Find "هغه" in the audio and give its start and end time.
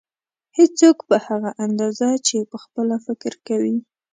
1.27-1.51